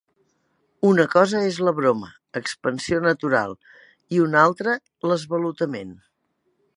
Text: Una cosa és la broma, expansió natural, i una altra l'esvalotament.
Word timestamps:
Una 0.91 1.03
cosa 1.15 1.41
és 1.49 1.59
la 1.67 1.73
broma, 1.79 2.07
expansió 2.41 3.01
natural, 3.09 3.55
i 4.17 4.23
una 4.25 4.41
altra 4.47 4.77
l'esvalotament. 5.11 5.93